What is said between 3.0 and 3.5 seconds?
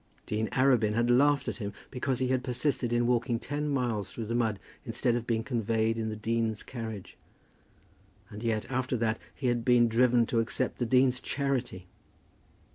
walking